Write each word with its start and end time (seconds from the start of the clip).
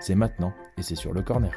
c'est 0.00 0.14
maintenant 0.14 0.52
et 0.76 0.82
c'est 0.82 0.96
sur 0.96 1.12
le 1.12 1.22
corner. 1.22 1.52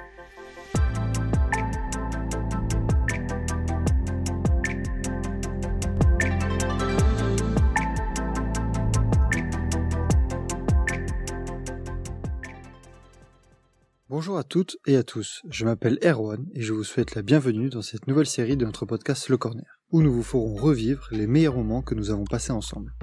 Bonjour 14.10 14.38
à 14.38 14.44
toutes 14.44 14.78
et 14.86 14.98
à 14.98 15.04
tous, 15.04 15.44
je 15.50 15.66
m'appelle 15.66 15.98
Erwan 16.04 16.46
et 16.54 16.62
je 16.62 16.74
vous 16.74 16.84
souhaite 16.84 17.16
la 17.16 17.22
bienvenue 17.22 17.70
dans 17.70 17.82
cette 17.82 18.08
nouvelle 18.08 18.26
série 18.26 18.58
de 18.58 18.66
notre 18.66 18.86
podcast 18.86 19.30
Le 19.30 19.38
Corner, 19.38 19.80
où 19.92 20.02
nous 20.02 20.12
vous 20.12 20.24
ferons 20.24 20.56
revivre 20.56 21.08
les 21.12 21.28
meilleurs 21.28 21.56
moments 21.56 21.82
que 21.82 21.96
nous 21.96 22.12
avons 22.12 22.26
passés 22.26 22.52
ensemble. 22.52 22.94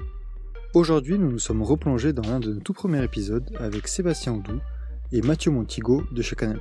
Aujourd'hui, 0.73 1.17
nous 1.17 1.31
nous 1.31 1.39
sommes 1.39 1.63
replongés 1.63 2.13
dans 2.13 2.29
l'un 2.29 2.39
de 2.39 2.53
nos 2.53 2.59
tout 2.59 2.73
premiers 2.73 3.03
épisodes 3.03 3.49
avec 3.57 3.87
Sébastien 3.87 4.33
Oudou 4.33 4.59
et 5.11 5.21
Mathieu 5.21 5.51
Montigo 5.51 6.03
de 6.11 6.21
chez 6.21 6.35
Canal+. 6.35 6.59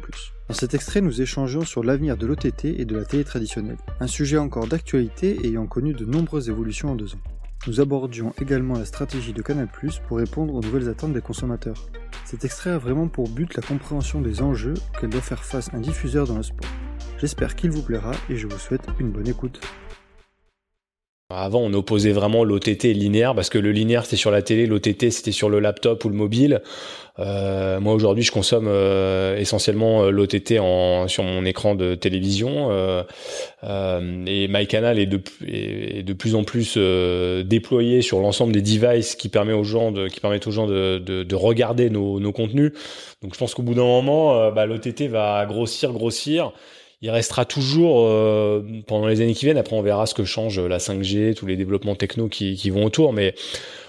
Dans 0.49 0.55
cet 0.55 0.75
extrait, 0.75 1.01
nous 1.01 1.21
échangeons 1.21 1.63
sur 1.63 1.83
l'avenir 1.83 2.17
de 2.17 2.27
l'OTT 2.27 2.65
et 2.65 2.85
de 2.85 2.97
la 2.97 3.05
télé 3.05 3.25
traditionnelle, 3.25 3.79
un 4.01 4.07
sujet 4.07 4.39
encore 4.39 4.67
d'actualité 4.67 5.45
ayant 5.45 5.67
connu 5.67 5.93
de 5.93 6.05
nombreuses 6.05 6.49
évolutions 6.49 6.93
en 6.93 6.95
deux 6.95 7.15
ans. 7.15 7.21
Nous 7.67 7.81
abordions 7.81 8.33
également 8.41 8.79
la 8.79 8.85
stratégie 8.85 9.33
de 9.33 9.43
Canal+, 9.43 9.69
pour 10.07 10.19
répondre 10.19 10.55
aux 10.55 10.61
nouvelles 10.61 10.89
attentes 10.89 11.13
des 11.13 11.21
consommateurs. 11.21 11.89
Cet 12.25 12.45
extrait 12.45 12.71
a 12.71 12.79
vraiment 12.79 13.09
pour 13.09 13.29
but 13.29 13.55
la 13.57 13.63
compréhension 13.63 14.21
des 14.21 14.41
enjeux 14.41 14.75
qu'elle 15.01 15.11
doit 15.11 15.21
faire 15.21 15.43
face 15.43 15.71
un 15.73 15.81
diffuseur 15.81 16.27
dans 16.27 16.37
le 16.37 16.43
sport. 16.45 16.71
J'espère 17.19 17.57
qu'il 17.57 17.71
vous 17.71 17.83
plaira 17.83 18.13
et 18.29 18.37
je 18.37 18.47
vous 18.47 18.59
souhaite 18.59 18.87
une 19.01 19.11
bonne 19.11 19.27
écoute. 19.27 19.61
Avant, 21.29 21.59
on 21.59 21.73
opposait 21.73 22.13
vraiment 22.13 22.45
l'OTT 22.45 22.85
et 22.85 22.95
linéaire 22.95 23.35
parce 23.35 23.51
que 23.51 23.59
le 23.59 23.73
linéaire 23.73 24.05
c'était 24.05 24.15
sur 24.15 24.31
la 24.31 24.43
télé, 24.43 24.65
l'OTT 24.65 25.11
c'était 25.11 25.33
sur 25.33 25.49
le 25.49 25.59
laptop 25.59 26.05
ou 26.05 26.09
le 26.09 26.15
mobile. 26.15 26.63
Euh, 27.19 27.81
moi 27.81 27.95
aujourd'hui, 27.95 28.23
je 28.23 28.31
consomme 28.31 28.69
euh, 28.69 29.37
essentiellement 29.37 30.05
euh, 30.05 30.11
l'OTT 30.11 30.61
en 30.61 31.09
sur 31.09 31.25
mon 31.25 31.45
écran 31.45 31.75
de 31.75 31.97
télévision 31.97 32.71
euh, 32.71 33.03
euh 33.65 34.25
et 34.27 34.47
MyCanal 34.47 35.01
est 35.01 35.07
de 35.07 35.21
est 35.49 36.05
de 36.05 36.13
plus 36.13 36.37
en 36.37 36.45
plus 36.45 36.79
déployé 37.45 38.03
sur 38.03 38.21
l'ensemble 38.21 38.53
des 38.53 38.63
devices 38.63 39.17
qui 39.17 39.29
permet 39.29 39.53
aux 39.53 39.65
gens 39.65 39.91
de 39.91 40.07
qui 40.07 40.21
permettent 40.21 40.47
aux 40.47 40.53
gens 40.53 40.69
de, 40.69 40.99
de, 41.05 41.25
de 41.25 41.35
regarder 41.35 41.91
nos, 41.91 42.21
nos 42.21 42.31
contenus. 42.31 42.71
Donc 43.23 43.35
je 43.35 43.39
pense 43.41 43.53
qu'au 43.53 43.63
bout 43.63 43.75
d'un 43.75 43.83
moment, 43.83 44.53
bah, 44.53 44.67
l'OTT 44.67 45.09
va 45.09 45.45
grossir, 45.47 45.93
grossir 45.93 46.53
il 47.03 47.11
restera 47.11 47.45
toujours 47.45 48.07
euh, 48.07 48.63
pendant 48.87 49.07
les 49.07 49.21
années 49.21 49.35
qui 49.35 49.45
viennent. 49.45 49.59
Après, 49.59 49.77
on 49.77 49.83
verra 49.83 50.07
ce 50.07 50.15
que 50.15 50.25
change 50.25 50.59
la 50.59 50.79
5G, 50.79 51.35
tous 51.35 51.47
les 51.47 51.57
développements 51.57 51.95
techno 51.95 52.29
qui, 52.29 52.57
qui 52.57 52.71
vont 52.71 52.85
autour. 52.85 53.13
Mais 53.13 53.35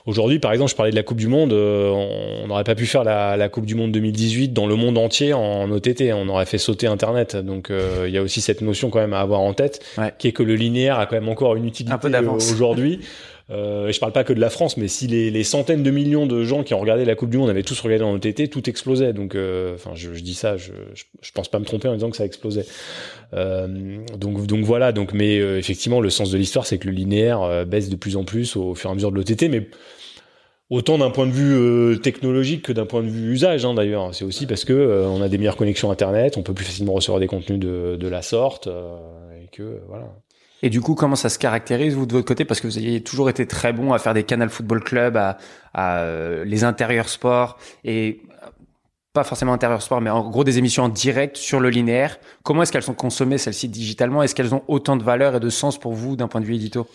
aujourd'hui, 0.05 0.39
par 0.39 0.51
exemple, 0.51 0.71
je 0.71 0.75
parlais 0.75 0.91
de 0.91 0.95
la 0.95 1.03
Coupe 1.03 1.17
du 1.17 1.27
Monde. 1.27 1.53
Euh, 1.53 1.89
on 1.89 2.47
n'aurait 2.47 2.65
pas 2.65 2.75
pu 2.75 2.85
faire 2.85 3.05
la, 3.05 3.37
la, 3.37 3.47
Coupe 3.47 3.65
du 3.65 3.75
Monde 3.75 3.93
2018 3.93 4.49
dans 4.49 4.67
le 4.67 4.75
monde 4.75 4.97
entier 4.97 5.33
en 5.33 5.71
OTT. 5.71 6.11
On 6.13 6.27
aurait 6.27 6.45
fait 6.45 6.57
sauter 6.57 6.87
Internet. 6.87 7.37
Donc, 7.37 7.71
euh, 7.71 8.05
il 8.07 8.13
y 8.13 8.17
a 8.17 8.21
aussi 8.21 8.41
cette 8.41 8.59
notion 8.59 8.89
quand 8.89 8.99
même 8.99 9.13
à 9.13 9.21
avoir 9.21 9.39
en 9.39 9.53
tête, 9.53 9.85
qui 10.19 10.27
est 10.27 10.33
que 10.33 10.43
le 10.43 10.55
linéaire 10.55 10.99
a 10.99 11.05
quand 11.05 11.15
même 11.15 11.29
encore 11.29 11.55
une 11.55 11.65
utilité 11.65 11.95
aujourd'hui. 12.29 12.99
Euh, 13.49 13.91
je 13.93 13.99
parle 13.99 14.11
pas 14.11 14.25
que 14.25 14.33
de 14.33 14.41
la 14.41 14.49
France, 14.49 14.75
mais 14.75 14.89
si 14.89 15.07
les, 15.07 15.31
les, 15.31 15.43
centaines 15.45 15.81
de 15.81 15.89
millions 15.89 16.25
de 16.25 16.43
gens 16.43 16.63
qui 16.63 16.73
ont 16.73 16.79
regardé 16.79 17.05
la 17.05 17.15
Coupe 17.15 17.29
du 17.29 17.37
Monde 17.37 17.49
avaient 17.49 17.63
tous 17.63 17.79
regardé 17.79 18.03
en 18.03 18.13
OTT, 18.13 18.49
tout 18.49 18.69
explosait. 18.69 19.13
Donc, 19.13 19.35
euh, 19.35 19.75
enfin, 19.75 19.91
je, 19.95 20.13
je, 20.13 20.21
dis 20.21 20.33
ça, 20.33 20.57
je, 20.57 20.73
je, 21.21 21.31
pense 21.31 21.47
pas 21.47 21.59
me 21.59 21.65
tromper 21.65 21.87
en 21.87 21.93
disant 21.93 22.09
que 22.09 22.17
ça 22.17 22.25
explosait. 22.25 22.65
Euh, 23.33 23.99
donc, 24.17 24.45
donc 24.45 24.65
voilà. 24.65 24.91
Donc, 24.91 25.13
mais 25.13 25.39
euh, 25.39 25.57
effectivement, 25.57 26.01
le 26.01 26.09
sens 26.09 26.29
de 26.29 26.37
l'histoire, 26.37 26.65
c'est 26.65 26.77
que 26.77 26.87
le 26.87 26.93
linéaire 26.93 27.41
euh, 27.41 27.63
baisse 27.63 27.89
de 27.89 27.95
plus 27.95 28.17
en 28.17 28.25
plus 28.25 28.57
au 28.57 28.75
fur 28.75 28.89
et 28.89 28.91
à 28.91 28.95
mesure 28.95 29.11
de 29.11 29.15
l'OTT, 29.15 29.43
mais 29.49 29.69
autant 30.69 30.97
d'un 30.97 31.09
point 31.09 31.25
de 31.25 31.31
vue 31.31 32.01
technologique 32.01 32.63
que 32.63 32.73
d'un 32.73 32.85
point 32.85 33.01
de 33.01 33.07
vue 33.07 33.31
usage 33.31 33.63
hein, 33.63 33.73
d'ailleurs. 33.73 34.13
C'est 34.13 34.25
aussi 34.25 34.45
parce 34.45 34.65
que 34.65 35.05
on 35.07 35.21
a 35.21 35.29
des 35.29 35.37
meilleures 35.37 35.55
connexions 35.55 35.89
Internet, 35.89 36.35
on 36.35 36.43
peut 36.43 36.53
plus 36.53 36.65
facilement 36.65 36.91
recevoir 36.91 37.21
des 37.21 37.27
contenus 37.27 37.59
de, 37.59 37.95
de 37.97 38.07
la 38.09 38.21
sorte 38.21 38.67
et 38.67 39.47
que 39.55 39.79
voilà. 39.87 40.13
Et 40.63 40.69
du 40.69 40.81
coup, 40.81 40.95
comment 40.95 41.15
ça 41.15 41.29
se 41.29 41.37
caractérise, 41.37 41.93
vous, 41.93 42.05
de 42.05 42.13
votre 42.13 42.27
côté? 42.27 42.45
Parce 42.45 42.59
que 42.59 42.67
vous 42.67 42.77
avez 42.77 43.01
toujours 43.01 43.29
été 43.29 43.45
très 43.45 43.73
bon 43.73 43.93
à 43.93 43.99
faire 43.99 44.13
des 44.13 44.23
Canal 44.23 44.49
Football 44.49 44.83
Club, 44.83 45.17
à, 45.17 45.37
euh, 45.77 46.43
les 46.45 46.63
intérieurs 46.63 47.09
sports, 47.09 47.57
et 47.83 48.21
pas 49.13 49.23
forcément 49.23 49.53
intérieurs 49.53 49.81
sport, 49.81 49.99
mais 49.99 50.11
en 50.11 50.29
gros 50.29 50.43
des 50.43 50.59
émissions 50.59 50.83
en 50.83 50.89
direct 50.89 51.37
sur 51.37 51.59
le 51.59 51.71
linéaire. 51.71 52.19
Comment 52.43 52.61
est-ce 52.61 52.71
qu'elles 52.71 52.83
sont 52.83 52.93
consommées, 52.93 53.39
celles-ci, 53.39 53.67
digitalement? 53.67 54.21
Est-ce 54.21 54.35
qu'elles 54.35 54.53
ont 54.53 54.61
autant 54.67 54.95
de 54.95 55.01
valeur 55.01 55.35
et 55.35 55.39
de 55.39 55.49
sens 55.49 55.79
pour 55.79 55.93
vous 55.93 56.15
d'un 56.15 56.27
point 56.27 56.39
de 56.39 56.45
vue 56.45 56.53
édito? 56.53 56.87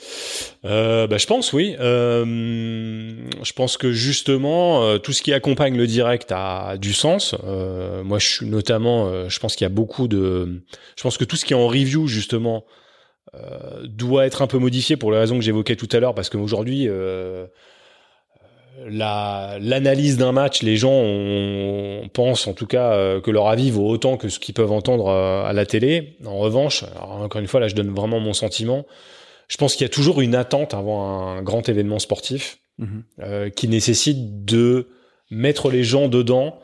Euh, 0.64 1.08
bah, 1.08 1.18
Je 1.18 1.26
pense, 1.26 1.52
oui. 1.52 1.74
Euh, 1.80 3.16
je 3.42 3.52
pense 3.54 3.76
que 3.76 3.90
justement, 3.90 4.84
euh, 4.84 4.98
tout 4.98 5.12
ce 5.12 5.20
qui 5.20 5.32
accompagne 5.32 5.76
le 5.76 5.88
direct 5.88 6.30
a 6.30 6.76
du 6.76 6.92
sens. 6.92 7.34
Euh, 7.44 8.04
moi, 8.04 8.20
je 8.20 8.28
suis 8.28 8.46
notamment, 8.46 9.06
euh, 9.06 9.28
je 9.28 9.40
pense 9.40 9.56
qu'il 9.56 9.64
y 9.64 9.66
a 9.66 9.74
beaucoup 9.74 10.06
de... 10.06 10.62
Je 10.96 11.02
pense 11.02 11.18
que 11.18 11.24
tout 11.24 11.34
ce 11.34 11.44
qui 11.44 11.54
est 11.54 11.56
en 11.56 11.66
review, 11.66 12.06
justement, 12.06 12.64
euh, 13.34 13.86
doit 13.86 14.26
être 14.26 14.42
un 14.42 14.46
peu 14.46 14.58
modifié 14.58 14.96
pour 14.96 15.12
les 15.12 15.18
raisons 15.18 15.36
que 15.36 15.44
j'évoquais 15.44 15.76
tout 15.76 15.88
à 15.92 16.00
l'heure, 16.00 16.14
parce 16.14 16.30
qu'aujourd'hui, 16.30 16.86
euh, 16.88 17.46
l'analyse 18.86 20.16
d'un 20.16 20.32
match, 20.32 20.62
les 20.62 20.76
gens 20.76 20.92
on, 20.92 22.08
pensent 22.12 22.46
en 22.46 22.54
tout 22.54 22.66
cas 22.66 22.92
euh, 22.92 23.20
que 23.20 23.30
leur 23.30 23.48
avis 23.48 23.70
vaut 23.70 23.88
autant 23.88 24.16
que 24.16 24.28
ce 24.28 24.38
qu'ils 24.38 24.54
peuvent 24.54 24.72
entendre 24.72 25.08
euh, 25.08 25.44
à 25.44 25.52
la 25.52 25.66
télé. 25.66 26.16
En 26.24 26.38
revanche, 26.38 26.84
encore 27.00 27.40
une 27.40 27.46
fois, 27.46 27.60
là 27.60 27.68
je 27.68 27.74
donne 27.74 27.90
vraiment 27.90 28.20
mon 28.20 28.32
sentiment, 28.32 28.86
je 29.48 29.56
pense 29.56 29.74
qu'il 29.74 29.84
y 29.84 29.86
a 29.86 29.90
toujours 29.90 30.20
une 30.20 30.34
attente 30.34 30.74
avant 30.74 31.28
un 31.28 31.42
grand 31.42 31.68
événement 31.68 31.98
sportif 31.98 32.58
mmh. 32.78 32.86
euh, 33.20 33.50
qui 33.50 33.68
nécessite 33.68 34.44
de 34.44 34.88
mettre 35.30 35.70
les 35.70 35.84
gens 35.84 36.08
dedans 36.08 36.58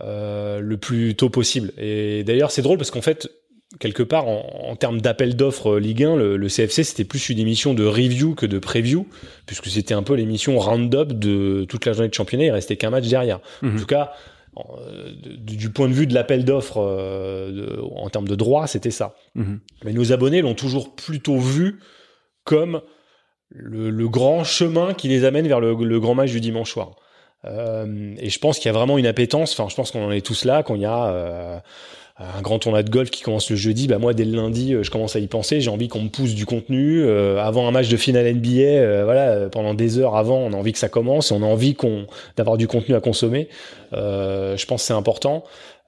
euh, 0.00 0.60
le 0.60 0.76
plus 0.76 1.14
tôt 1.14 1.30
possible. 1.30 1.72
Et 1.78 2.24
d'ailleurs 2.24 2.50
c'est 2.50 2.62
drôle 2.62 2.78
parce 2.78 2.90
qu'en 2.90 3.02
fait 3.02 3.28
quelque 3.78 4.02
part, 4.02 4.28
en, 4.28 4.68
en 4.68 4.76
termes 4.76 5.00
d'appel 5.00 5.36
d'offres 5.36 5.74
euh, 5.74 5.80
Ligue 5.80 6.04
1, 6.04 6.16
le, 6.16 6.36
le 6.36 6.48
CFC, 6.48 6.84
c'était 6.84 7.04
plus 7.04 7.28
une 7.28 7.38
émission 7.38 7.74
de 7.74 7.84
review 7.84 8.34
que 8.34 8.46
de 8.46 8.58
preview, 8.58 9.06
puisque 9.46 9.66
c'était 9.66 9.94
un 9.94 10.02
peu 10.02 10.14
l'émission 10.14 10.58
round-up 10.58 11.12
de 11.12 11.64
toute 11.68 11.86
la 11.86 11.92
journée 11.92 12.08
de 12.08 12.14
championnat, 12.14 12.44
il 12.44 12.50
restait 12.50 12.76
qu'un 12.76 12.90
match 12.90 13.08
derrière. 13.08 13.40
En 13.62 13.68
mhm. 13.68 13.78
tout 13.78 13.86
cas, 13.86 14.12
euh, 14.58 15.12
du 15.38 15.70
point 15.70 15.88
de 15.88 15.94
vue 15.94 16.06
de 16.06 16.14
l'appel 16.14 16.44
d'offres 16.44 16.78
euh, 16.78 17.80
en 17.96 18.10
termes 18.10 18.28
de 18.28 18.34
droit, 18.34 18.66
c'était 18.66 18.90
ça. 18.90 19.14
Mhm. 19.34 19.60
Mais 19.84 19.92
nos 19.92 20.12
abonnés 20.12 20.42
l'ont 20.42 20.54
toujours 20.54 20.94
plutôt 20.94 21.38
vu 21.38 21.80
comme 22.44 22.82
le, 23.48 23.90
le, 23.90 24.08
grand 24.08 24.44
chemin 24.44 24.94
qui 24.94 25.08
les 25.08 25.24
amène 25.24 25.46
vers 25.46 25.60
le, 25.60 25.74
le 25.74 26.00
grand 26.00 26.14
match 26.14 26.30
du 26.30 26.40
dimanche 26.40 26.70
soir. 26.70 26.96
Euh, 27.44 28.14
et 28.18 28.30
je 28.30 28.38
pense 28.38 28.58
qu'il 28.58 28.66
y 28.66 28.74
a 28.74 28.78
vraiment 28.78 28.98
une 28.98 29.06
appétence, 29.06 29.52
enfin 29.52 29.68
je 29.68 29.74
pense 29.74 29.90
qu'on 29.90 30.04
en 30.04 30.12
est 30.12 30.24
tous 30.24 30.44
là, 30.44 30.62
quand 30.62 30.76
il 30.76 30.82
y 30.82 30.86
a 30.86 31.08
euh, 31.08 31.58
un 32.36 32.42
grand 32.42 32.58
tournoi 32.58 32.82
de 32.82 32.90
golf 32.90 33.10
qui 33.10 33.22
commence 33.22 33.50
le 33.50 33.56
jeudi, 33.56 33.86
bah 33.88 33.98
moi 33.98 34.14
dès 34.14 34.24
le 34.24 34.36
lundi, 34.36 34.74
euh, 34.74 34.82
je 34.82 34.90
commence 34.90 35.16
à 35.16 35.18
y 35.18 35.26
penser. 35.26 35.60
J'ai 35.60 35.70
envie 35.70 35.88
qu'on 35.88 36.02
me 36.02 36.08
pousse 36.08 36.34
du 36.34 36.46
contenu. 36.46 37.02
Euh, 37.02 37.42
avant 37.42 37.66
un 37.66 37.70
match 37.70 37.88
de 37.88 37.96
finale 37.96 38.32
NBA, 38.34 38.60
euh, 38.60 39.02
voilà, 39.04 39.48
pendant 39.48 39.74
des 39.74 39.98
heures 39.98 40.16
avant, 40.16 40.38
on 40.38 40.52
a 40.52 40.56
envie 40.56 40.72
que 40.72 40.78
ça 40.78 40.88
commence. 40.88 41.32
On 41.32 41.42
a 41.42 41.46
envie 41.46 41.74
qu'on 41.74 42.06
d'avoir 42.36 42.56
du 42.56 42.68
contenu 42.68 42.94
à 42.94 43.00
consommer. 43.00 43.48
je 43.92 44.66
pense 44.66 44.82
que 44.82 44.86
c'est 44.86 44.92
important. 44.92 45.44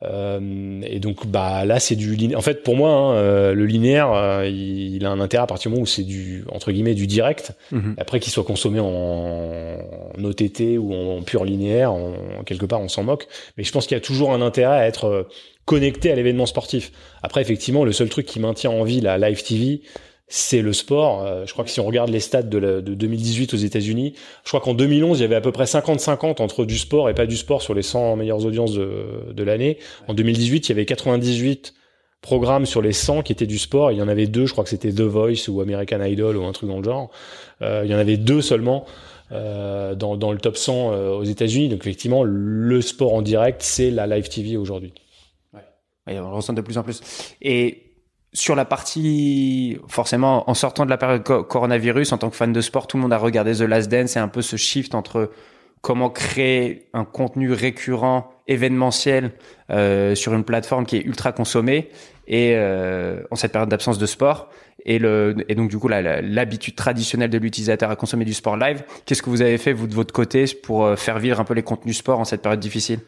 Et 0.07 1.01
donc 1.01 1.27
bah 1.27 1.65
là 1.65 1.81
c'est 1.81 1.97
du 1.97 2.35
en 2.35 2.41
fait 2.41 2.63
pour 2.63 2.77
moi 2.77 2.91
hein, 2.91 3.53
le 3.53 3.67
linéaire 3.67 4.43
il, 4.45 5.05
a 5.05 5.11
un 5.11 5.21
intérêt 5.21 5.45
à 5.45 5.47
partir 5.47 5.71
du 5.71 5.75
moment 5.75 5.83
où 5.83 5.87
c'est 5.87 6.03
du 6.03 6.45
entre 6.51 6.73
guillemets 6.73 6.95
du 6.95 7.07
direct 7.07 7.53
mm-hmm. 7.73 7.95
après 7.99 8.21
qu'il 8.21 8.33
soit 8.33 8.45
consommé 8.45 8.81
en, 8.81 8.87
en, 8.87 10.25
OTT 10.25 10.79
ou 10.79 10.95
en, 10.95 11.23
pur 11.23 11.45
linéaire 11.45 11.93
en, 11.93 12.15
quelque 12.45 12.67
part 12.67 12.81
on 12.81 12.89
s'en 12.89 13.03
moque 13.03 13.27
mais 13.57 13.65
je 13.65 13.73
pense 13.73 13.87
qu'il 13.87 13.97
y 13.97 13.99
a 13.99 14.03
toujours 14.03 14.33
un 14.33 14.43
intérêt 14.43 14.77
à 14.77 14.87
être 14.87 15.27
connecté 15.65 16.11
à 16.11 16.15
l'événement 16.15 16.47
sportif. 16.47 16.93
Après, 17.23 17.41
effectivement, 17.41 17.85
le 17.85 17.93
seul 17.93 18.09
truc 18.09 18.27
qui 18.27 18.41
maintient 18.41 18.71
en 18.71 18.85
vie 18.85 19.01
la 19.01 19.19
live 19.19 19.43
TV, 19.43 19.81
c'est 20.27 20.63
le 20.63 20.73
sport. 20.73 21.23
Euh, 21.23 21.45
je 21.47 21.53
crois 21.53 21.65
que 21.65 21.71
si 21.71 21.81
on 21.81 21.85
regarde 21.85 22.11
les 22.11 22.21
stats 22.21 22.43
de, 22.43 22.81
de 22.81 22.95
2018 22.95 23.55
aux 23.55 23.59
États-Unis, 23.59 24.15
je 24.43 24.49
crois 24.49 24.61
qu'en 24.61 24.75
2011, 24.75 25.19
il 25.19 25.23
y 25.23 25.25
avait 25.25 25.35
à 25.35 25.41
peu 25.41 25.53
près 25.53 25.65
50-50 25.65 26.41
entre 26.41 26.65
du 26.65 26.79
sport 26.79 27.11
et 27.11 27.15
pas 27.15 27.27
du 27.27 27.37
sport 27.37 27.63
sur 27.63 27.75
les 27.75 27.83
100 27.83 28.17
meilleures 28.17 28.45
audiences 28.45 28.75
de, 28.75 29.33
de 29.33 29.43
l'année. 29.43 29.79
En 30.09 30.15
2018, 30.15 30.69
il 30.69 30.69
y 30.71 30.73
avait 30.73 30.87
98 30.87 31.75
programmes 32.25 32.65
sur 32.65 32.81
les 32.81 32.93
100 32.93 33.23
qui 33.23 33.33
étaient 33.33 33.47
du 33.47 33.59
sport. 33.59 33.93
Il 33.93 33.99
y 33.99 34.03
en 34.03 34.09
avait 34.09 34.27
deux, 34.27 34.47
je 34.47 34.53
crois 34.53 34.65
que 34.65 34.71
c'était 34.71 34.91
The 34.91 35.03
Voice 35.03 35.49
ou 35.49 35.61
American 35.61 36.03
Idol 36.03 36.39
ou 36.39 36.45
un 36.45 36.53
truc 36.53 36.71
dans 36.71 36.79
le 36.79 36.85
genre. 36.85 37.11
Euh, 37.61 37.83
il 37.85 37.91
y 37.91 37.95
en 37.95 37.99
avait 37.99 38.17
deux 38.17 38.41
seulement. 38.41 38.87
Euh, 39.33 39.95
dans, 39.95 40.17
dans, 40.19 40.33
le 40.33 40.39
top 40.39 40.57
100 40.57 40.93
euh, 40.93 41.11
aux 41.11 41.25
États-Unis. 41.25 41.71
Donc 41.71 41.81
effectivement, 41.81 42.23
le 42.25 42.81
sport 42.83 43.15
en 43.15 43.23
direct, 43.23 43.63
c'est 43.63 43.91
la 43.91 44.07
live 44.07 44.29
TV 44.29 44.57
aujourd'hui. 44.57 44.93
Et 46.09 46.19
on 46.21 46.29
le 46.29 46.35
ressent 46.35 46.53
de 46.53 46.61
plus 46.61 46.77
en 46.77 46.83
plus. 46.83 47.01
Et 47.41 47.94
sur 48.35 48.57
la 48.57 48.65
partie, 48.65 49.79
forcément, 49.87 50.51
en 50.51 50.55
sortant 50.55 50.85
de 50.85 50.91
la 50.91 50.99
période 50.99 51.23
coronavirus, 51.23 52.13
en 52.13 52.19
tant 52.19 52.31
que 52.31 52.37
fan 52.37 52.53
de 52.53 52.61
sport, 52.61 52.89
tout 52.89 52.97
le 52.97 53.03
monde 53.03 53.13
a 53.13 53.19
regardé 53.19 53.55
The 53.55 53.61
Last 53.61 53.91
Dance. 53.91 54.11
C'est 54.11 54.19
un 54.19 54.29
peu 54.29 54.43
ce 54.43 54.57
shift 54.57 54.95
entre 54.95 55.31
comment 55.81 56.11
créer 56.11 56.89
un 56.95 57.05
contenu 57.05 57.53
récurrent, 57.53 58.33
événementiel, 58.49 59.33
euh, 59.71 60.15
sur 60.15 60.35
une 60.35 60.43
plateforme 60.43 60.85
qui 60.85 60.97
est 60.97 61.03
ultra 61.03 61.31
consommée 61.31 61.91
et 62.27 62.55
euh, 62.57 63.23
en 63.31 63.37
cette 63.37 63.53
période 63.53 63.69
d'absence 63.69 63.99
de 63.99 64.07
sport. 64.07 64.49
Et 64.87 64.99
le 64.99 65.37
et 65.49 65.55
donc 65.55 65.71
du 65.71 65.79
coup 65.79 65.89
l'habitude 65.89 66.75
traditionnelle 66.75 67.31
de 67.31 67.39
l'utilisateur 67.39 67.91
à 67.91 67.97
consommer 67.97 68.25
du 68.25 68.35
sport 68.35 68.57
live. 68.57 68.83
Qu'est-ce 69.07 69.23
que 69.23 69.31
vous 69.31 69.43
avez 69.43 69.59
fait 69.59 69.73
vous 69.73 69.87
de 69.87 69.95
votre 69.95 70.13
côté 70.13 70.45
pour 70.63 70.85
euh, 70.85 70.97
faire 70.97 71.19
vivre 71.19 71.39
un 71.39 71.45
peu 71.45 71.55
les 71.55 71.63
contenus 71.63 71.99
sport 71.99 72.19
en 72.19 72.25
cette 72.25 72.43
période 72.43 72.61
difficile? 72.61 72.99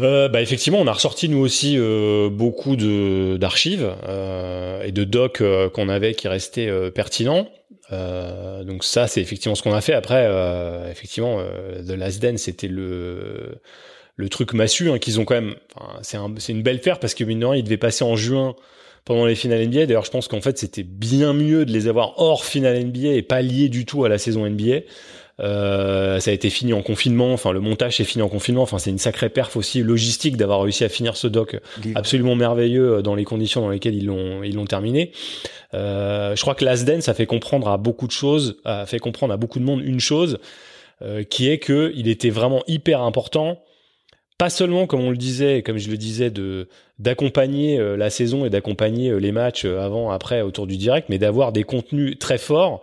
Euh, 0.00 0.28
bah 0.28 0.42
effectivement, 0.42 0.80
on 0.80 0.86
a 0.88 0.92
ressorti 0.92 1.28
nous 1.28 1.38
aussi 1.38 1.76
euh, 1.78 2.28
beaucoup 2.28 2.74
de 2.74 3.36
d'archives 3.36 3.94
euh, 4.08 4.82
et 4.82 4.90
de 4.90 5.04
docs 5.04 5.40
euh, 5.40 5.70
qu'on 5.70 5.88
avait 5.88 6.14
qui 6.14 6.26
restaient 6.26 6.68
euh, 6.68 6.90
pertinents. 6.90 7.48
donc 7.90 8.82
ça, 8.82 9.06
c'est 9.06 9.20
effectivement 9.20 9.54
ce 9.54 9.62
qu'on 9.62 9.72
a 9.72 9.80
fait. 9.80 9.94
Après, 9.94 10.28
effectivement, 10.90 11.38
The 11.86 11.90
Last 11.90 12.20
Dance, 12.20 12.42
c'était 12.42 12.66
le 12.68 13.60
le 14.16 14.28
truc 14.28 14.52
massu 14.52 14.90
hein, 14.90 14.98
qu'ils 14.98 15.20
ont 15.20 15.24
quand 15.24 15.34
même. 15.34 15.54
C'est 16.02 16.16
un, 16.16 16.34
c'est 16.38 16.52
une 16.52 16.62
belle 16.62 16.80
paire 16.80 16.98
parce 16.98 17.14
que 17.14 17.24
mine 17.24 17.46
il 17.54 17.62
devait 17.62 17.76
passer 17.76 18.04
en 18.04 18.16
juin 18.16 18.56
pendant 19.04 19.26
les 19.26 19.34
finales 19.34 19.66
NBA. 19.66 19.86
D'ailleurs, 19.86 20.04
je 20.04 20.10
pense 20.10 20.28
qu'en 20.28 20.40
fait, 20.40 20.58
c'était 20.58 20.82
bien 20.82 21.32
mieux 21.34 21.64
de 21.64 21.72
les 21.72 21.88
avoir 21.88 22.18
hors 22.18 22.44
finale 22.44 22.84
NBA 22.84 23.08
et 23.08 23.22
pas 23.22 23.42
liés 23.42 23.68
du 23.68 23.84
tout 23.84 24.04
à 24.04 24.08
la 24.08 24.18
saison 24.18 24.48
NBA. 24.48 24.80
Euh, 25.40 26.20
ça 26.20 26.30
a 26.30 26.34
été 26.34 26.48
fini 26.48 26.72
en 26.72 26.82
confinement. 26.82 27.32
Enfin, 27.32 27.52
le 27.52 27.60
montage 27.60 27.96
s'est 27.96 28.04
fini 28.04 28.22
en 28.22 28.28
confinement. 28.28 28.62
Enfin, 28.62 28.78
c'est 28.78 28.90
une 28.90 28.98
sacrée 28.98 29.28
perf 29.28 29.56
aussi 29.56 29.82
logistique 29.82 30.36
d'avoir 30.36 30.62
réussi 30.62 30.84
à 30.84 30.88
finir 30.88 31.16
ce 31.16 31.26
doc 31.26 31.60
absolument 31.94 32.36
merveilleux 32.36 32.98
euh, 32.98 33.02
dans 33.02 33.14
les 33.14 33.24
conditions 33.24 33.60
dans 33.60 33.68
lesquelles 33.68 33.96
ils 33.96 34.06
l'ont 34.06 34.42
ils 34.42 34.54
l'ont 34.54 34.66
terminé. 34.66 35.12
Euh, 35.74 36.36
je 36.36 36.40
crois 36.40 36.54
que 36.54 36.64
Last 36.64 36.84
Dance 36.86 37.08
a 37.08 37.14
fait 37.14 37.26
comprendre 37.26 37.68
à 37.68 37.76
beaucoup 37.76 38.06
de 38.06 38.12
choses, 38.12 38.56
a 38.64 38.86
fait 38.86 38.98
comprendre 38.98 39.32
à 39.32 39.36
beaucoup 39.36 39.58
de 39.58 39.64
monde 39.64 39.80
une 39.84 40.00
chose, 40.00 40.38
euh, 41.02 41.24
qui 41.24 41.48
est 41.50 41.58
que 41.58 41.92
il 41.96 42.08
était 42.08 42.30
vraiment 42.30 42.62
hyper 42.66 43.02
important 43.02 43.58
pas 44.36 44.50
seulement 44.50 44.88
comme 44.88 45.00
on 45.00 45.10
le 45.10 45.16
disait, 45.16 45.62
comme 45.62 45.78
je 45.78 45.88
le 45.88 45.96
disais, 45.96 46.28
de 46.28 46.68
d'accompagner 46.98 47.78
euh, 47.78 47.96
la 47.96 48.10
saison 48.10 48.44
et 48.44 48.50
d'accompagner 48.50 49.18
les 49.20 49.30
matchs 49.30 49.64
avant, 49.64 50.10
après, 50.10 50.42
autour 50.42 50.66
du 50.66 50.76
direct, 50.76 51.08
mais 51.08 51.18
d'avoir 51.18 51.52
des 51.52 51.62
contenus 51.62 52.18
très 52.18 52.38
forts 52.38 52.82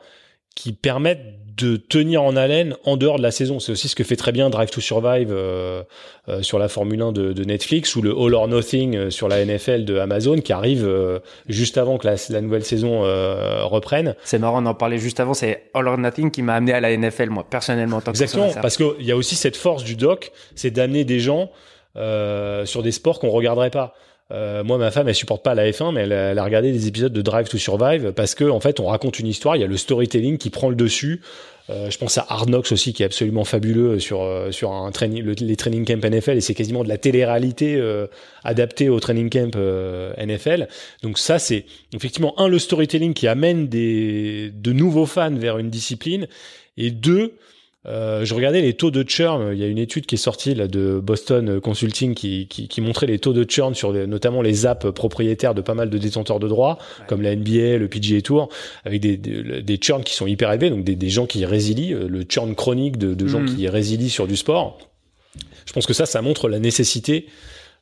qui 0.55 0.73
permettent 0.73 1.41
de 1.57 1.77
tenir 1.77 2.23
en 2.23 2.35
haleine 2.35 2.75
en 2.85 2.97
dehors 2.97 3.17
de 3.17 3.23
la 3.23 3.31
saison. 3.31 3.59
C'est 3.59 3.71
aussi 3.71 3.87
ce 3.87 3.95
que 3.95 4.03
fait 4.03 4.15
très 4.15 4.31
bien 4.31 4.49
Drive 4.49 4.69
to 4.69 4.81
Survive 4.81 5.29
euh, 5.31 5.83
euh, 6.27 6.41
sur 6.41 6.59
la 6.59 6.67
Formule 6.67 7.01
1 7.01 7.11
de, 7.11 7.33
de, 7.33 7.43
Netflix 7.43 7.95
ou 7.95 8.01
le 8.01 8.11
All 8.11 8.33
or 8.33 8.47
Nothing 8.47 8.95
euh, 8.95 9.09
sur 9.09 9.27
la 9.27 9.43
NFL 9.45 9.85
de 9.85 9.97
Amazon 9.97 10.37
qui 10.37 10.53
arrive 10.53 10.85
euh, 10.85 11.19
juste 11.47 11.77
avant 11.77 11.97
que 11.97 12.07
la, 12.07 12.15
la 12.29 12.41
nouvelle 12.41 12.63
saison 12.63 13.03
euh, 13.03 13.63
reprenne. 13.65 14.15
C'est 14.23 14.39
marrant, 14.39 14.63
on 14.63 14.65
en 14.65 14.73
parlait 14.73 14.97
juste 14.97 15.19
avant. 15.19 15.33
C'est 15.33 15.69
All 15.73 15.87
or 15.87 15.97
Nothing 15.97 16.31
qui 16.31 16.41
m'a 16.41 16.55
amené 16.55 16.73
à 16.73 16.79
la 16.79 16.95
NFL, 16.95 17.29
moi 17.29 17.45
personnellement. 17.49 17.97
En 17.97 18.01
tant 18.01 18.11
Exactement, 18.11 18.49
parce 18.61 18.77
qu'il 18.77 19.05
y 19.05 19.11
a 19.11 19.15
aussi 19.15 19.35
cette 19.35 19.57
force 19.57 19.83
du 19.83 19.95
doc, 19.95 20.31
c'est 20.55 20.71
d'amener 20.71 21.03
des 21.03 21.19
gens 21.19 21.51
sur 21.95 22.83
des 22.83 22.91
sports 22.91 23.19
qu'on 23.19 23.29
regarderait 23.29 23.69
pas. 23.69 23.93
Euh, 24.31 24.63
moi, 24.63 24.77
ma 24.77 24.91
femme, 24.91 25.07
elle 25.07 25.15
supporte 25.15 25.43
pas 25.43 25.55
la 25.55 25.69
F1, 25.69 25.93
mais 25.93 26.01
elle, 26.01 26.39
a 26.39 26.43
regardé 26.43 26.71
des 26.71 26.87
épisodes 26.87 27.11
de 27.11 27.21
Drive 27.21 27.49
to 27.49 27.57
Survive 27.57 28.13
parce 28.13 28.35
que, 28.35 28.45
en 28.45 28.59
fait, 28.59 28.79
on 28.79 28.85
raconte 28.85 29.19
une 29.19 29.27
histoire. 29.27 29.55
Il 29.55 29.59
y 29.59 29.65
a 29.65 29.67
le 29.67 29.77
storytelling 29.77 30.37
qui 30.37 30.49
prend 30.49 30.69
le 30.69 30.75
dessus. 30.75 31.21
Euh, 31.69 31.89
je 31.89 31.97
pense 31.97 32.17
à 32.17 32.25
Hard 32.27 32.49
Knocks 32.49 32.71
aussi, 32.71 32.93
qui 32.93 33.03
est 33.03 33.05
absolument 33.05 33.45
fabuleux 33.45 33.99
sur 33.99 34.23
euh, 34.23 34.51
sur 34.51 34.71
un 34.71 34.91
training, 34.91 35.23
les 35.23 35.55
training 35.55 35.85
camp 35.85 36.03
NFL, 36.03 36.37
et 36.37 36.41
c'est 36.41 36.53
quasiment 36.53 36.83
de 36.83 36.89
la 36.89 36.97
télé-réalité 36.97 37.75
euh, 37.75 38.07
adaptée 38.43 38.89
au 38.89 38.99
training 38.99 39.29
camp 39.29 39.55
NFL. 40.17 40.67
Donc 41.03 41.17
ça, 41.17 41.39
c'est 41.39 41.65
effectivement 41.93 42.39
un 42.39 42.47
le 42.47 42.59
storytelling 42.59 43.13
qui 43.13 43.27
amène 43.27 43.67
des 43.67 44.51
de 44.53 44.73
nouveaux 44.73 45.05
fans 45.05 45.33
vers 45.33 45.57
une 45.59 45.69
discipline, 45.69 46.27
et 46.77 46.91
deux 46.91 47.35
euh, 47.87 48.23
je 48.25 48.35
regardais 48.35 48.61
les 48.61 48.73
taux 48.73 48.91
de 48.91 49.03
churn. 49.07 49.51
Il 49.53 49.59
y 49.59 49.63
a 49.63 49.67
une 49.67 49.79
étude 49.79 50.05
qui 50.05 50.15
est 50.15 50.17
sortie 50.19 50.53
là, 50.53 50.67
de 50.67 50.99
Boston 50.99 51.59
Consulting 51.59 52.13
qui, 52.13 52.47
qui, 52.47 52.67
qui 52.67 52.81
montrait 52.81 53.07
les 53.07 53.17
taux 53.17 53.33
de 53.33 53.43
churn 53.49 53.73
sur 53.73 53.91
notamment 53.91 54.41
les 54.41 54.65
apps 54.67 54.91
propriétaires 54.91 55.55
de 55.55 55.61
pas 55.61 55.73
mal 55.73 55.89
de 55.89 55.97
détenteurs 55.97 56.39
de 56.39 56.47
droits, 56.47 56.77
comme 57.07 57.21
la 57.21 57.35
NBA, 57.35 57.77
le 57.77 57.87
PGA 57.87 58.21
Tour, 58.21 58.49
avec 58.85 59.01
des, 59.01 59.17
des, 59.17 59.61
des 59.61 59.77
churns 59.77 60.03
qui 60.03 60.13
sont 60.13 60.27
hyper 60.27 60.51
élevés, 60.51 60.69
donc 60.69 60.83
des, 60.83 60.95
des 60.95 61.09
gens 61.09 61.25
qui 61.25 61.43
résilient, 61.45 61.95
euh, 61.95 62.07
le 62.07 62.23
churn 62.29 62.53
chronique 62.53 62.97
de, 62.97 63.15
de 63.15 63.27
gens 63.27 63.41
mm. 63.41 63.55
qui 63.55 63.67
résilient 63.67 64.09
sur 64.09 64.27
du 64.27 64.37
sport. 64.37 64.77
Je 65.65 65.73
pense 65.73 65.87
que 65.87 65.93
ça, 65.93 66.05
ça 66.05 66.21
montre 66.21 66.49
la 66.49 66.59
nécessité 66.59 67.25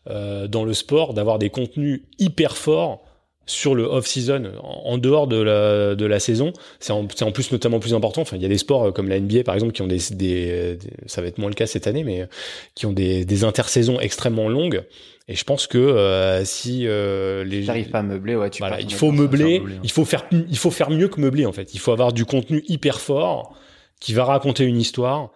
euh, 0.10 0.48
dans 0.48 0.64
le 0.64 0.74
sport 0.74 1.14
d'avoir 1.14 1.40
des 1.40 1.50
contenus 1.50 2.04
hyper 2.20 2.56
forts 2.56 3.04
sur 3.50 3.76
le 3.76 3.84
off-season, 3.84 4.52
en, 4.62 4.98
dehors 4.98 5.28
de 5.28 5.42
la, 5.42 5.96
de 5.96 6.06
la 6.06 6.20
saison. 6.20 6.54
C'est 6.80 6.94
en, 6.94 7.08
en, 7.22 7.32
plus 7.32 7.52
notamment 7.52 7.80
plus 7.80 7.94
important. 7.94 8.22
Enfin, 8.22 8.38
il 8.38 8.42
y 8.42 8.46
a 8.46 8.50
des 8.50 8.58
sports 8.58 8.88
euh, 8.88 8.92
comme 8.92 9.10
la 9.10 9.20
NBA 9.20 9.44
par 9.44 9.56
exemple 9.56 9.74
qui 9.74 9.82
ont 9.82 9.88
des, 9.88 10.00
des, 10.12 10.78
ça 11.08 11.22
va 11.22 11.28
être 11.28 11.38
moins 11.38 11.50
le 11.50 11.56
cas 11.56 11.68
cette 11.68 11.88
année, 11.88 12.04
mais 12.04 12.22
euh, 12.22 12.26
qui 12.76 12.86
ont 12.86 12.94
des, 12.94 13.26
des 13.26 13.44
intersaisons 13.44 14.00
extrêmement 14.00 14.50
longues. 14.50 14.84
Et 15.28 15.36
je 15.36 15.44
pense 15.44 15.68
que 15.68 15.78
euh, 15.78 16.44
si 16.44 16.88
euh, 16.88 17.44
les 17.44 17.62
j'arrive 17.62 17.92
pas 17.92 18.00
à 18.00 18.04
meubler, 18.04 18.36
ouais, 18.36 18.50
tu 18.50 18.64
voilà, 18.64 18.82
il 18.82 18.92
faut 18.92 19.12
meubler, 19.12 19.62
il 19.84 19.92
faut 19.92 20.04
faire, 20.04 20.26
il 20.32 20.58
faut 20.58 20.72
faire 20.72 20.90
mieux 20.90 21.08
que 21.08 21.22
meubler 21.22 21.46
en 21.46 21.52
fait. 21.52 21.76
Il 21.76 21.80
faut 21.80 21.92
avoir 21.92 22.14
du 22.14 22.26
contenu 22.26 22.64
hyper 22.68 23.00
fort 23.00 23.56
qui 24.00 24.14
va 24.14 24.26
raconter 24.26 24.64
une 24.64 24.80
histoire 24.80 25.32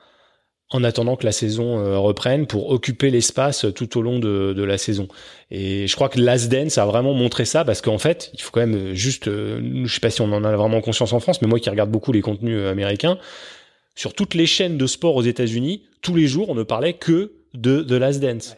en 0.73 0.83
attendant 0.83 1.15
que 1.15 1.25
la 1.25 1.31
saison 1.31 1.79
euh, 1.79 1.97
reprenne 1.97 2.47
pour 2.47 2.69
occuper 2.71 3.09
l'espace 3.11 3.65
tout 3.75 3.97
au 3.97 4.01
long 4.01 4.19
de, 4.19 4.53
de, 4.53 4.63
la 4.63 4.77
saison. 4.77 5.07
Et 5.51 5.87
je 5.87 5.95
crois 5.95 6.09
que 6.09 6.19
Last 6.19 6.51
Dance 6.51 6.77
a 6.77 6.85
vraiment 6.85 7.13
montré 7.13 7.45
ça 7.45 7.63
parce 7.63 7.81
qu'en 7.81 7.99
fait, 7.99 8.31
il 8.33 8.41
faut 8.41 8.49
quand 8.51 8.65
même 8.65 8.93
juste, 8.93 9.27
euh, 9.27 9.83
je 9.85 9.93
sais 9.93 9.99
pas 9.99 10.09
si 10.09 10.21
on 10.21 10.31
en 10.33 10.43
a 10.43 10.55
vraiment 10.55 10.81
conscience 10.81 11.13
en 11.13 11.19
France, 11.19 11.41
mais 11.41 11.47
moi 11.47 11.59
qui 11.59 11.69
regarde 11.69 11.91
beaucoup 11.91 12.11
les 12.11 12.21
contenus 12.21 12.57
euh, 12.57 12.71
américains, 12.71 13.17
sur 13.95 14.13
toutes 14.13 14.33
les 14.33 14.47
chaînes 14.47 14.77
de 14.77 14.87
sport 14.87 15.15
aux 15.15 15.21
États-Unis, 15.21 15.83
tous 16.01 16.15
les 16.15 16.27
jours, 16.27 16.49
on 16.49 16.55
ne 16.55 16.63
parlait 16.63 16.93
que 16.93 17.33
de 17.53 17.83
The 17.83 17.91
Last 17.91 18.19
Dance. 18.19 18.55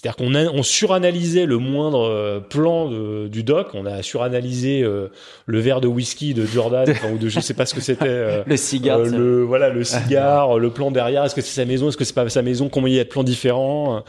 C'est-à-dire 0.00 0.14
qu'on 0.14 0.32
on 0.56 0.62
suranalysait 0.62 1.44
le 1.44 1.58
moindre 1.58 2.08
euh, 2.08 2.38
plan 2.38 2.88
de, 2.88 3.26
du 3.26 3.42
doc, 3.42 3.70
on 3.74 3.84
a 3.84 4.00
suranalysé 4.00 4.84
euh, 4.84 5.08
le 5.46 5.58
verre 5.58 5.80
de 5.80 5.88
whisky 5.88 6.34
de 6.34 6.46
Jordan 6.46 6.88
ou 7.12 7.18
de 7.18 7.28
je 7.28 7.40
sais 7.40 7.54
pas 7.54 7.66
ce 7.66 7.74
que 7.74 7.80
c'était 7.80 8.04
euh, 8.06 8.44
le 8.46 8.56
cigare 8.56 9.00
le 9.00 9.42
voilà 9.42 9.70
le 9.70 9.82
cigare 9.82 10.56
le 10.60 10.70
plan 10.70 10.92
derrière 10.92 11.24
est-ce 11.24 11.34
que 11.34 11.40
c'est 11.40 11.60
sa 11.60 11.64
maison 11.64 11.88
est-ce 11.88 11.96
que 11.96 12.04
c'est 12.04 12.14
pas 12.14 12.28
sa 12.28 12.42
maison 12.42 12.68
combien 12.68 12.90
il 12.90 12.96
y 12.96 13.00
a 13.00 13.04
de 13.04 13.08
plans 13.08 13.24
différents 13.24 14.04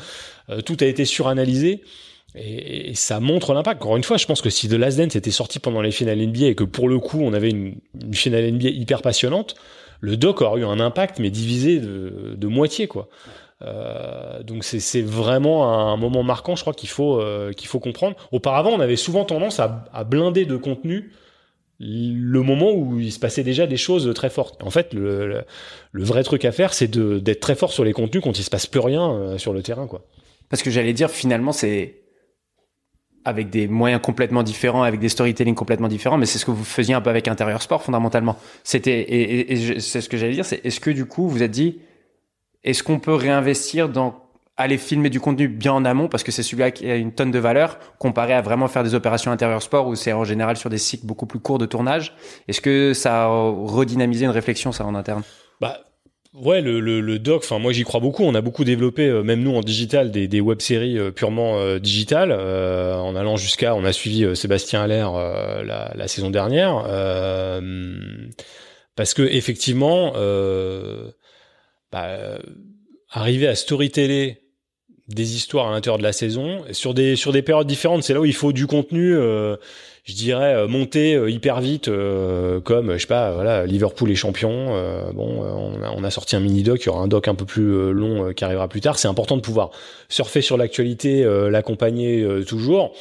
tout 0.63 0.77
a 0.79 0.85
été 0.85 1.05
suranalysé 1.05 1.81
et, 2.35 2.91
et 2.91 2.93
ça 2.93 3.19
montre 3.19 3.55
l'impact. 3.55 3.81
Encore 3.81 3.97
une 3.97 4.03
fois, 4.03 4.17
je 4.17 4.27
pense 4.27 4.43
que 4.43 4.51
si 4.51 4.69
The 4.69 4.73
Last 4.73 4.99
Dance 4.99 5.15
était 5.15 5.31
sorti 5.31 5.57
pendant 5.57 5.81
les 5.81 5.89
finales 5.89 6.19
NBA 6.19 6.45
et 6.45 6.55
que 6.55 6.63
pour 6.63 6.87
le 6.87 6.99
coup 6.99 7.19
on 7.19 7.33
avait 7.33 7.49
une, 7.49 7.75
une 7.99 8.13
finale 8.13 8.51
NBA 8.51 8.69
hyper 8.69 9.01
passionnante, 9.01 9.55
le 10.01 10.17
doc 10.17 10.43
aurait 10.43 10.61
eu 10.61 10.65
un 10.65 10.79
impact 10.79 11.17
mais 11.17 11.31
divisé 11.31 11.79
de, 11.79 12.35
de 12.37 12.47
moitié 12.47 12.85
quoi. 12.87 13.09
Euh, 13.61 14.41
donc 14.43 14.63
c'est 14.63 15.01
vraiment 15.01 15.91
un 15.91 15.97
moment 15.97 16.23
marquant, 16.23 16.55
je 16.55 16.61
crois 16.61 16.73
qu'il 16.73 16.89
faut 16.89 17.19
euh, 17.19 17.51
qu'il 17.51 17.67
faut 17.67 17.79
comprendre. 17.79 18.15
Auparavant, 18.31 18.71
on 18.71 18.79
avait 18.79 18.95
souvent 18.95 19.25
tendance 19.25 19.59
à, 19.59 19.85
à, 19.93 20.03
blinder 20.05 20.45
de 20.45 20.55
contenu 20.55 21.11
le 21.79 22.41
moment 22.41 22.71
où 22.71 22.99
il 22.99 23.11
se 23.11 23.19
passait 23.19 23.43
déjà 23.43 23.67
des 23.67 23.77
choses 23.77 24.13
très 24.13 24.29
fortes. 24.29 24.63
En 24.63 24.69
fait, 24.69 24.93
le, 24.93 25.27
le, 25.27 25.43
le 25.91 26.03
vrai 26.03 26.23
truc 26.23 26.45
à 26.45 26.51
faire, 26.51 26.73
c'est 26.73 26.89
d'être 26.89 27.39
très 27.39 27.55
fort 27.55 27.71
sur 27.71 27.83
les 27.83 27.93
contenus 27.93 28.23
quand 28.23 28.37
il 28.37 28.43
se 28.43 28.49
passe 28.49 28.65
plus 28.65 28.81
rien 28.81 29.11
euh, 29.11 29.37
sur 29.37 29.53
le 29.53 29.61
terrain, 29.61 29.87
quoi. 29.87 30.05
Parce 30.49 30.63
que 30.63 30.71
j'allais 30.71 30.93
dire, 30.93 31.09
finalement, 31.09 31.51
c'est 31.51 32.01
avec 33.23 33.49
des 33.49 33.67
moyens 33.67 34.01
complètement 34.01 34.43
différents, 34.43 34.83
avec 34.83 34.99
des 34.99 35.09
storytelling 35.09 35.55
complètement 35.55 35.87
différents, 35.87 36.17
mais 36.17 36.25
c'est 36.25 36.39
ce 36.39 36.45
que 36.45 36.51
vous 36.51 36.63
faisiez 36.63 36.95
un 36.95 37.01
peu 37.01 37.09
avec 37.09 37.27
Intérieur 37.27 37.61
Sport 37.61 37.83
fondamentalement. 37.83 38.37
C'était 38.63 39.01
et, 39.01 39.21
et, 39.21 39.53
et 39.53 39.79
c'est 39.79 40.01
ce 40.01 40.09
que 40.09 40.17
j'allais 40.17 40.33
dire, 40.33 40.45
c'est 40.45 40.65
est-ce 40.65 40.79
que 40.79 40.89
du 40.89 41.05
coup 41.05 41.27
vous 41.27 41.43
êtes 41.43 41.51
dit 41.51 41.79
est-ce 42.63 42.83
qu'on 42.83 42.99
peut 42.99 43.13
réinvestir 43.13 43.89
dans 43.89 44.25
aller 44.57 44.77
filmer 44.77 45.09
du 45.09 45.21
contenu 45.21 45.47
bien 45.47 45.71
en 45.71 45.85
amont 45.85 46.09
parce 46.09 46.21
que 46.21 46.33
c'est 46.33 46.43
celui-là 46.43 46.71
qui 46.71 46.91
a 46.91 46.97
une 46.97 47.13
tonne 47.13 47.31
de 47.31 47.39
valeur 47.39 47.79
comparé 47.97 48.33
à 48.33 48.41
vraiment 48.41 48.67
faire 48.67 48.83
des 48.83 48.93
opérations 48.93 49.31
intérieures 49.31 49.61
sport 49.61 49.87
où 49.87 49.95
c'est 49.95 50.11
en 50.11 50.25
général 50.25 50.57
sur 50.57 50.69
des 50.69 50.77
cycles 50.77 51.05
beaucoup 51.05 51.25
plus 51.25 51.39
courts 51.39 51.59
de 51.59 51.65
tournage? 51.65 52.13
Est-ce 52.49 52.59
que 52.59 52.93
ça 52.93 53.23
a 53.23 53.27
redynamisé 53.27 54.25
une 54.25 54.31
réflexion 54.31 54.73
ça 54.73 54.85
en 54.85 54.95
interne? 54.95 55.23
Bah 55.61 55.77
Ouais, 56.35 56.61
le, 56.61 56.79
le, 56.79 57.19
doc, 57.19 57.41
enfin 57.43 57.57
moi 57.57 57.71
j'y 57.71 57.83
crois 57.83 57.99
beaucoup. 57.99 58.23
On 58.23 58.35
a 58.35 58.41
beaucoup 58.41 58.63
développé, 58.63 59.07
euh, 59.07 59.23
même 59.23 59.41
nous 59.41 59.55
en 59.55 59.61
digital, 59.61 60.11
des, 60.11 60.27
des 60.27 60.41
web-séries 60.41 60.95
euh, 60.99 61.09
purement 61.09 61.57
euh, 61.57 61.79
digitales, 61.79 62.31
en 62.31 63.15
allant 63.15 63.35
jusqu'à, 63.35 63.73
on 63.73 63.83
a 63.83 63.91
suivi 63.91 64.35
Sébastien 64.35 64.83
Allaire 64.83 65.13
la, 65.13 65.91
la, 65.95 66.07
saison 66.07 66.29
dernière, 66.29 66.83
parce 68.95 69.15
que 69.15 69.23
effectivement, 69.23 70.13
bah, 71.91 72.39
arriver 73.11 73.47
à 73.47 73.55
storyteller 73.55 74.41
des 75.09 75.35
histoires 75.35 75.67
à 75.67 75.71
l'intérieur 75.71 75.97
de 75.97 76.03
la 76.03 76.13
saison 76.13 76.63
sur 76.71 76.93
des 76.93 77.15
sur 77.15 77.31
des 77.31 77.41
périodes 77.41 77.67
différentes. 77.67 78.03
C'est 78.03 78.13
là 78.13 78.21
où 78.21 78.25
il 78.25 78.35
faut 78.35 78.53
du 78.53 78.67
contenu. 78.67 79.15
Euh, 79.15 79.55
je 80.05 80.13
dirais 80.13 80.55
euh, 80.55 80.67
monter 80.67 81.13
euh, 81.15 81.29
hyper 81.29 81.61
vite, 81.61 81.85
comme 81.85 82.93
je 82.93 82.97
sais 82.97 83.07
pas, 83.07 83.31
voilà, 83.33 83.65
Liverpool 83.65 84.09
est 84.11 84.15
champion. 84.15 84.67
bon, 85.13 85.43
on 85.43 85.83
a, 85.83 85.91
on 85.91 86.03
a, 86.03 86.11
sorti 86.11 86.35
un 86.35 86.39
mini 86.39 86.63
doc, 86.63 86.81
il 86.83 86.85
y 86.87 86.89
aura 86.89 87.01
un 87.01 87.07
doc 87.07 87.27
un 87.27 87.35
peu 87.35 87.45
plus 87.45 87.91
long 87.91 88.33
qui 88.33 88.43
arrivera 88.43 88.67
plus 88.67 88.81
tard. 88.81 88.97
C'est 88.97 89.07
important 89.07 89.35
de 89.35 89.41
pouvoir 89.41 89.71
surfer 90.07 90.41
sur 90.41 90.57
l'actualité, 90.57 91.23
l'accompagner 91.49 92.25
toujours. 92.47 92.93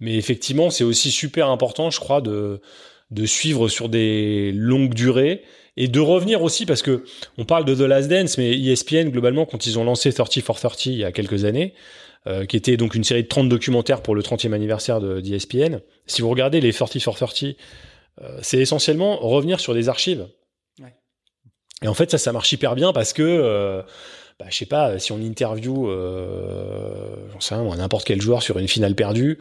Mais 0.00 0.14
effectivement, 0.14 0.70
c'est 0.70 0.84
aussi 0.84 1.10
super 1.10 1.48
important, 1.48 1.90
je 1.90 1.98
crois, 1.98 2.20
de 2.20 2.60
de 3.10 3.26
suivre 3.26 3.68
sur 3.68 3.88
des 3.88 4.52
longues 4.52 4.94
durées 4.94 5.42
et 5.76 5.88
de 5.88 6.00
revenir 6.00 6.42
aussi 6.42 6.66
parce 6.66 6.82
que 6.82 7.04
on 7.38 7.44
parle 7.44 7.64
de 7.64 7.74
The 7.74 7.88
Last 7.88 8.08
Dance, 8.08 8.36
mais 8.36 8.58
ESPN 8.58 9.10
globalement 9.10 9.46
quand 9.46 9.66
ils 9.66 9.78
ont 9.78 9.84
lancé 9.84 10.12
30 10.12 10.40
for 10.40 10.58
30 10.58 10.86
il 10.86 10.96
y 10.96 11.04
a 11.04 11.12
quelques 11.12 11.44
années, 11.44 11.72
euh, 12.26 12.44
qui 12.44 12.56
était 12.56 12.76
donc 12.76 12.94
une 12.94 13.04
série 13.04 13.22
de 13.22 13.28
30 13.28 13.48
documentaires 13.48 14.02
pour 14.02 14.14
le 14.14 14.22
30e 14.22 14.52
anniversaire 14.52 15.00
d'ESPN, 15.00 15.80
si 16.06 16.20
vous 16.20 16.28
regardez 16.28 16.60
les 16.60 16.72
30 16.72 16.98
for 17.00 17.16
30, 17.16 17.44
euh, 18.20 18.38
c'est 18.42 18.58
essentiellement 18.58 19.16
revenir 19.18 19.60
sur 19.60 19.72
des 19.72 19.88
archives. 19.88 20.26
Et 21.80 21.86
en 21.86 21.94
fait 21.94 22.10
ça 22.10 22.18
ça 22.18 22.32
marche 22.32 22.50
hyper 22.52 22.74
bien 22.74 22.92
parce 22.92 23.12
que 23.12 23.22
euh, 23.22 23.82
bah, 24.38 24.46
je 24.50 24.56
sais 24.56 24.66
pas, 24.66 25.00
si 25.00 25.10
on 25.10 25.18
interview, 25.18 25.88
euh, 25.88 27.16
sais 27.40 27.56
rien, 27.56 27.76
n'importe 27.76 28.06
quel 28.06 28.20
joueur 28.20 28.40
sur 28.40 28.58
une 28.58 28.68
finale 28.68 28.94
perdue, 28.94 29.38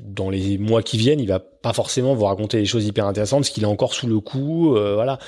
dans 0.00 0.30
les 0.30 0.58
mois 0.58 0.82
qui 0.82 0.96
viennent, 0.96 1.18
il 1.18 1.26
va 1.26 1.40
pas 1.40 1.72
forcément 1.72 2.14
vous 2.14 2.24
raconter 2.24 2.58
des 2.58 2.64
choses 2.64 2.86
hyper 2.86 3.06
intéressantes 3.06 3.40
parce 3.40 3.50
qu'il 3.50 3.64
est 3.64 3.66
encore 3.66 3.94
sous 3.94 4.06
le 4.06 4.20
coup, 4.20 4.76
euh, 4.76 4.94
voilà. 4.94 5.18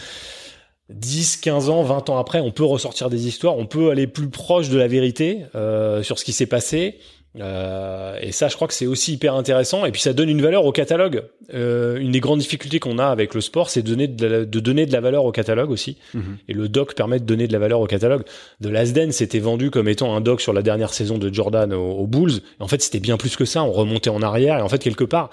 10, 0.91 1.39
15 1.39 1.71
ans, 1.71 1.83
20 1.83 2.11
ans 2.11 2.19
après, 2.19 2.41
on 2.41 2.53
peut 2.53 2.65
ressortir 2.65 3.11
des 3.11 3.27
histoires, 3.27 3.57
on 3.57 3.67
peut 3.67 3.91
aller 3.91 4.07
plus 4.07 4.29
proche 4.29 4.69
de 4.69 4.79
la 4.79 4.87
vérité 4.87 5.45
euh, 5.57 6.03
sur 6.03 6.19
ce 6.19 6.25
qui 6.25 6.33
s'est 6.33 6.47
passé. 6.47 6.99
Euh, 7.41 8.17
et 8.21 8.31
ça, 8.33 8.49
je 8.49 8.55
crois 8.55 8.69
que 8.69 8.75
c'est 8.75 8.87
aussi 8.87 9.15
hyper 9.15 9.35
intéressant. 9.35 9.85
Et 9.85 9.91
puis, 9.91 10.01
ça 10.01 10.13
donne 10.13 10.29
une 10.29 10.41
valeur 10.41 10.65
au 10.65 10.73
catalogue. 10.73 11.25
Euh, 11.53 11.97
une 11.97 12.13
des 12.13 12.21
grandes 12.21 12.39
difficultés 12.39 12.79
qu'on 12.79 12.99
a 12.99 13.07
avec 13.07 13.35
le 13.35 13.41
sport, 13.41 13.71
c'est 13.71 13.83
de 13.83 13.89
donner 13.89 14.07
de, 14.07 14.27
la, 14.27 14.45
de 14.45 14.61
donner 14.61 14.87
de 14.87 14.93
la 14.93 15.01
valeur 15.01 15.25
au 15.25 15.33
catalogue 15.33 15.71
aussi. 15.71 15.99
Mhm. 16.15 16.39
Et 16.49 16.53
le 16.53 16.69
doc 16.69 16.95
permet 16.95 17.19
de 17.19 17.25
donner 17.25 17.49
de 17.49 17.53
la 17.53 17.59
valeur 17.59 17.81
au 17.81 17.87
catalogue. 17.87 18.23
De 18.61 18.69
Lasden, 18.69 19.11
c'était 19.11 19.41
vendu 19.41 19.71
comme 19.71 19.89
étant 19.89 20.15
un 20.15 20.21
doc 20.21 20.41
sur 20.41 20.53
la 20.53 20.63
dernière 20.63 20.95
saison 20.95 21.19
de 21.19 21.33
Jordan 21.33 21.73
aux, 21.73 22.07
Bulls. 22.07 22.41
Et 22.61 22.63
en 22.63 22.69
fait, 22.69 22.81
c'était 22.83 23.01
bien 23.01 23.17
plus 23.17 23.37
que 23.37 23.45
ça. 23.45 23.65
On 23.65 23.73
remontait 23.73 24.11
en 24.11 24.23
arrière. 24.23 24.59
Et 24.59 24.63
en 24.63 24.69
fait, 24.69 24.79
quelque 24.79 25.05
part, 25.05 25.31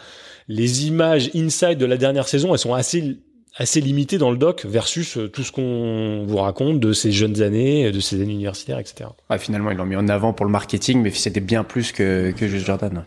les 0.47 0.87
images 0.87 1.29
inside 1.35 1.77
de 1.77 1.85
la 1.85 1.97
dernière 1.97 2.27
saison, 2.27 2.53
elles 2.53 2.59
sont 2.59 2.73
assez 2.73 3.17
assez 3.61 3.79
limité 3.79 4.17
dans 4.17 4.31
le 4.31 4.37
doc 4.37 4.65
versus 4.67 5.17
euh, 5.17 5.29
tout 5.29 5.43
ce 5.43 5.51
qu'on 5.51 6.25
vous 6.25 6.37
raconte 6.37 6.79
de 6.79 6.93
ces 6.93 7.11
jeunes 7.11 7.41
années, 7.41 7.91
de 7.91 7.99
ces 7.99 8.15
années 8.21 8.33
universitaires, 8.33 8.79
etc. 8.79 9.09
finalement, 9.37 9.69
ils 9.71 9.77
l'ont 9.77 9.85
mis 9.85 9.95
en 9.95 10.07
avant 10.07 10.33
pour 10.33 10.45
le 10.45 10.51
marketing, 10.51 11.01
mais 11.01 11.11
c'était 11.11 11.39
bien 11.39 11.63
plus 11.63 11.91
que, 11.91 12.31
que 12.31 12.47
juste 12.47 12.65
Jordan. 12.65 13.05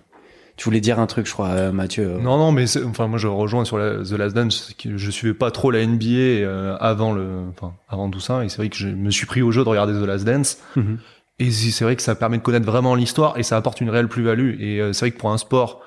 Tu 0.56 0.64
voulais 0.64 0.80
dire 0.80 1.00
un 1.00 1.06
truc, 1.06 1.26
je 1.26 1.32
crois, 1.32 1.48
euh, 1.48 1.72
Mathieu. 1.72 2.04
Euh. 2.04 2.20
Non, 2.20 2.38
non, 2.38 2.52
mais 2.52 2.64
enfin, 2.84 3.08
moi, 3.08 3.18
je 3.18 3.26
rejoins 3.26 3.64
sur 3.64 3.78
The 3.78 4.12
Last 4.12 4.36
Dance. 4.36 4.72
Je 4.84 5.10
suivais 5.10 5.34
pas 5.34 5.50
trop 5.50 5.72
la 5.72 5.84
NBA 5.84 6.76
avant 6.78 7.12
le, 7.12 7.26
enfin, 7.50 7.74
avant 7.88 8.08
tout 8.08 8.20
ça, 8.20 8.44
et 8.44 8.48
c'est 8.48 8.58
vrai 8.58 8.68
que 8.68 8.76
je 8.76 8.86
me 8.86 9.10
suis 9.10 9.26
pris 9.26 9.42
au 9.42 9.50
jeu 9.50 9.64
de 9.64 9.68
regarder 9.68 9.92
The 9.92 10.06
Last 10.06 10.24
Dance. 10.24 10.58
Mhm. 10.76 10.98
Et 11.40 11.50
c'est 11.50 11.84
vrai 11.84 11.96
que 11.96 12.02
ça 12.02 12.14
permet 12.14 12.38
de 12.38 12.42
connaître 12.44 12.64
vraiment 12.64 12.94
l'histoire 12.94 13.36
et 13.36 13.42
ça 13.42 13.56
apporte 13.56 13.80
une 13.80 13.90
réelle 13.90 14.06
plus-value. 14.06 14.60
Et 14.60 14.80
c'est 14.92 15.06
vrai 15.06 15.10
que 15.10 15.18
pour 15.18 15.32
un 15.32 15.38
sport 15.38 15.82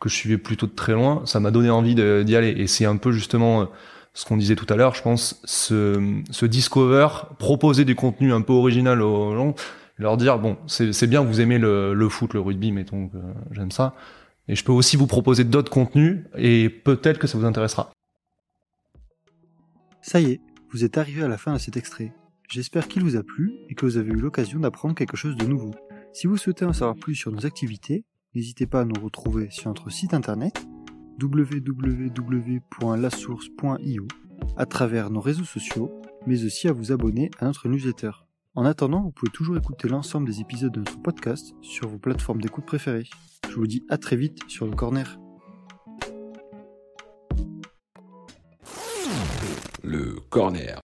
que 0.00 0.08
je 0.08 0.14
suivais 0.14 0.38
plutôt 0.38 0.66
de 0.66 0.72
très 0.72 0.92
loin, 0.92 1.22
ça 1.24 1.40
m'a 1.40 1.50
donné 1.50 1.70
envie 1.70 1.94
d'y 1.94 2.36
aller. 2.36 2.54
Et 2.56 2.66
c'est 2.66 2.84
un 2.84 2.96
peu 2.96 3.12
justement 3.12 3.62
euh, 3.62 3.64
ce 4.18 4.24
qu'on 4.24 4.36
disait 4.36 4.56
tout 4.56 4.66
à 4.68 4.74
l'heure, 4.74 4.96
je 4.96 5.02
pense, 5.02 5.40
ce, 5.44 6.44
discover, 6.44 7.06
proposer 7.38 7.84
du 7.84 7.94
contenu 7.94 8.32
un 8.32 8.40
peu 8.40 8.52
original 8.52 9.00
aux 9.00 9.36
gens, 9.36 9.54
leur 9.96 10.16
dire, 10.16 10.40
bon, 10.40 10.56
c'est 10.66 11.06
bien, 11.06 11.22
vous 11.22 11.40
aimez 11.40 11.58
le, 11.58 11.94
le, 11.94 12.08
foot, 12.08 12.34
le 12.34 12.40
rugby, 12.40 12.72
mettons 12.72 13.06
que 13.06 13.18
j'aime 13.52 13.70
ça, 13.70 13.94
et 14.48 14.56
je 14.56 14.64
peux 14.64 14.72
aussi 14.72 14.96
vous 14.96 15.06
proposer 15.06 15.44
d'autres 15.44 15.70
contenus, 15.70 16.24
et 16.36 16.68
peut-être 16.68 17.20
que 17.20 17.28
ça 17.28 17.38
vous 17.38 17.44
intéressera. 17.44 17.92
Ça 20.02 20.20
y 20.20 20.32
est, 20.32 20.40
vous 20.72 20.82
êtes 20.82 20.98
arrivé 20.98 21.22
à 21.22 21.28
la 21.28 21.38
fin 21.38 21.52
de 21.52 21.58
cet 21.58 21.76
extrait. 21.76 22.12
J'espère 22.50 22.88
qu'il 22.88 23.04
vous 23.04 23.14
a 23.14 23.22
plu 23.22 23.52
et 23.68 23.76
que 23.76 23.86
vous 23.86 23.98
avez 23.98 24.10
eu 24.10 24.16
l'occasion 24.16 24.58
d'apprendre 24.58 24.96
quelque 24.96 25.16
chose 25.16 25.36
de 25.36 25.46
nouveau. 25.46 25.76
Si 26.12 26.26
vous 26.26 26.36
souhaitez 26.36 26.64
en 26.64 26.72
savoir 26.72 26.96
plus 26.96 27.14
sur 27.14 27.30
nos 27.30 27.46
activités, 27.46 28.04
N'hésitez 28.34 28.66
pas 28.66 28.82
à 28.82 28.84
nous 28.84 29.00
retrouver 29.02 29.48
sur 29.50 29.68
notre 29.68 29.90
site 29.90 30.12
internet 30.12 30.67
www.lasource.io 31.20 34.08
à 34.56 34.66
travers 34.66 35.10
nos 35.10 35.20
réseaux 35.20 35.44
sociaux, 35.44 36.00
mais 36.26 36.44
aussi 36.44 36.68
à 36.68 36.72
vous 36.72 36.92
abonner 36.92 37.30
à 37.38 37.46
notre 37.46 37.68
newsletter. 37.68 38.10
En 38.54 38.64
attendant, 38.64 39.02
vous 39.02 39.10
pouvez 39.10 39.30
toujours 39.30 39.56
écouter 39.56 39.88
l'ensemble 39.88 40.26
des 40.26 40.40
épisodes 40.40 40.72
de 40.72 40.80
notre 40.80 41.00
podcast 41.00 41.54
sur 41.62 41.88
vos 41.88 41.98
plateformes 41.98 42.40
d'écoute 42.40 42.66
préférées. 42.66 43.08
Je 43.48 43.54
vous 43.54 43.66
dis 43.66 43.84
à 43.88 43.98
très 43.98 44.16
vite 44.16 44.40
sur 44.48 44.66
le 44.66 44.74
corner. 44.74 45.18
Le 49.82 50.16
corner. 50.28 50.80